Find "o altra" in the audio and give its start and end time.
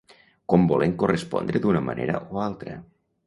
2.23-2.79